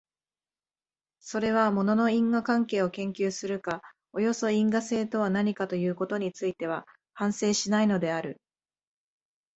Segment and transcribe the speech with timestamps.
[1.19, 8.41] それは物の因果関係を研究するか、およそ因果性とは何かということについては反省しないのである。